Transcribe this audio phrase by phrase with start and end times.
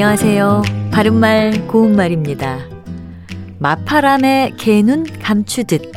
[0.00, 0.62] 안녕하세요.
[0.92, 2.60] 바른말 고운말입니다.
[3.58, 5.90] 마파람의 개눈 감추듯.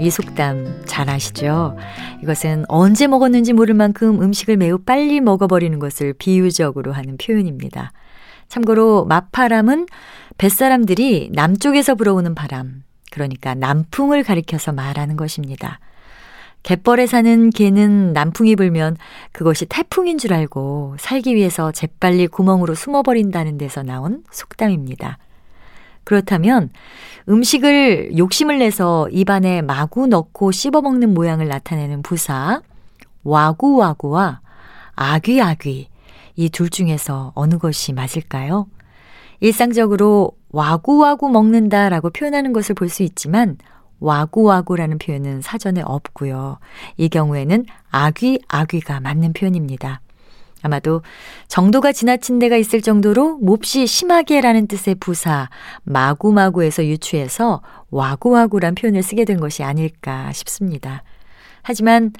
[0.00, 1.76] 이 속담 잘 아시죠?
[2.22, 7.92] 이것은 언제 먹었는지 모를 만큼 음식을 매우 빨리 먹어버리는 것을 비유적으로 하는 표현입니다.
[8.48, 9.84] 참고로 마파람은
[10.38, 15.78] 뱃사람들이 남쪽에서 불어오는 바람, 그러니까 남풍을 가리켜서 말하는 것입니다.
[16.66, 18.96] 갯벌에 사는 개는 남풍이 불면
[19.30, 25.18] 그것이 태풍인 줄 알고 살기 위해서 재빨리 구멍으로 숨어버린다는 데서 나온 속담입니다.
[26.02, 26.70] 그렇다면
[27.28, 32.62] 음식을 욕심을 내서 입안에 마구 넣고 씹어먹는 모양을 나타내는 부사
[33.22, 34.40] 와구와구와
[34.96, 35.88] 아귀아귀
[36.34, 38.66] 이 둘 중에서 어느 것이 맞을까요?
[39.38, 43.56] 일상적으로 와구와구 먹는다라고 표현하는 것을 볼 수 있지만
[44.00, 46.58] 와구와구라는 표현은 사전에 없고요.
[46.96, 50.00] 이 경우에는 아귀 아귀가 맞는 표현입니다.
[50.62, 51.02] 아마도
[51.48, 55.48] 정도가 지나친 데가 있을 정도로 몹시 심하게라는 뜻의 부사
[55.84, 61.02] 마구마구에서 유추해서 와구와구란 표현을 쓰게 된 것이 아닐까 싶습니다.
[61.62, 62.12] 하지만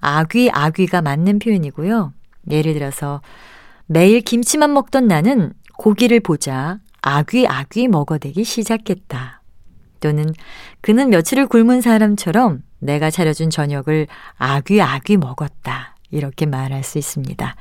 [0.00, 2.12] 아귀 아귀가 맞는 표현이고요.
[2.50, 3.22] 예를 들어서
[3.86, 9.40] 매일 김치만 먹던 나는 고기를 보자 아귀 아귀 먹어대기 시작했다.
[10.04, 10.26] 또는
[10.82, 15.96] 그는 며칠을 굶은 사람처럼 내가 차려준 저녁을 아귀 아귀 먹었다.
[16.10, 17.56] 이렇게 말할 수 있습니다.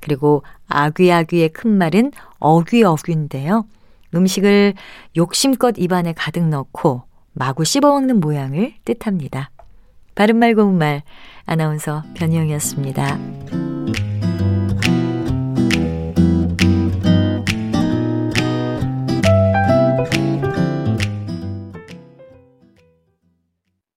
[0.00, 3.64] 그리고 아귀아귀의 큰 말은 어귀어귀인데요.
[4.14, 4.74] 음식을
[5.16, 7.02] 욕심껏 입안에 가득 넣고
[7.32, 9.50] 마구 씹어먹는 모양을 뜻합니다.
[10.14, 11.02] 바른말 고운말
[11.46, 13.75] 아나운서 변희영이었습니다.